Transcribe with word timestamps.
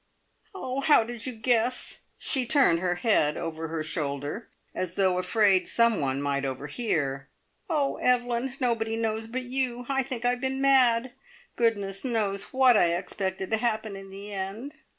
"Oh, 0.55 0.79
how 0.79 1.03
did 1.03 1.27
you 1.27 1.33
guess?" 1.33 1.99
She 2.17 2.47
turned 2.47 2.79
her 2.79 2.95
head 2.95 3.37
over 3.37 3.67
her 3.67 3.83
shoulder, 3.83 4.49
as 4.73 4.95
though 4.95 5.19
afraid 5.19 5.67
some 5.67 5.99
one 6.01 6.19
might 6.23 6.43
overhear. 6.43 7.27
"Oh, 7.69 7.97
Evelyn, 7.97 8.55
nobody 8.59 8.97
knows 8.97 9.27
but 9.27 9.43
you. 9.43 9.85
I 9.89 10.01
think 10.01 10.25
I 10.25 10.31
have 10.31 10.41
been 10.41 10.59
mad. 10.59 11.11
Goodness 11.55 12.03
knows 12.03 12.45
what 12.45 12.75
I 12.75 12.85
expected 12.95 13.51
to 13.51 13.57
happen 13.57 13.95
in 13.95 14.09
the 14.09 14.33
end. 14.33 14.73